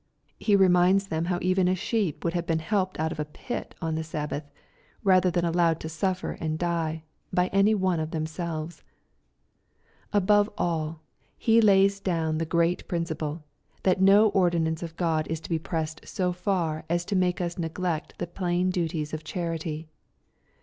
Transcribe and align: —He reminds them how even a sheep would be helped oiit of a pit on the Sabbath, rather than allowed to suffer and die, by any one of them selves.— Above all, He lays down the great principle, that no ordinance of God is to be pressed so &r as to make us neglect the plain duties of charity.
—He 0.49 0.55
reminds 0.55 1.09
them 1.09 1.25
how 1.25 1.37
even 1.43 1.67
a 1.67 1.75
sheep 1.75 2.23
would 2.25 2.33
be 2.47 2.57
helped 2.57 2.97
oiit 2.97 3.11
of 3.11 3.19
a 3.19 3.25
pit 3.25 3.75
on 3.83 3.93
the 3.93 4.03
Sabbath, 4.03 4.49
rather 5.03 5.29
than 5.29 5.45
allowed 5.45 5.79
to 5.81 5.89
suffer 5.89 6.31
and 6.41 6.57
die, 6.57 7.03
by 7.31 7.49
any 7.49 7.75
one 7.75 7.99
of 7.99 8.09
them 8.09 8.25
selves.— 8.25 8.83
Above 10.11 10.49
all, 10.57 11.01
He 11.37 11.61
lays 11.61 11.99
down 11.99 12.39
the 12.39 12.47
great 12.47 12.87
principle, 12.87 13.43
that 13.83 14.01
no 14.01 14.29
ordinance 14.29 14.81
of 14.81 14.97
God 14.97 15.27
is 15.27 15.39
to 15.41 15.49
be 15.51 15.59
pressed 15.59 16.01
so 16.07 16.35
&r 16.47 16.83
as 16.89 17.05
to 17.05 17.15
make 17.15 17.39
us 17.39 17.59
neglect 17.59 18.17
the 18.17 18.25
plain 18.25 18.71
duties 18.71 19.13
of 19.13 19.23
charity. 19.23 19.87